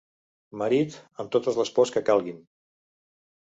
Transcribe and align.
Marit, 0.61 0.95
amb 1.25 1.29
totes 1.37 1.61
les 1.61 1.73
pors 1.77 1.93
que 1.99 2.05
calguin. 2.11 2.43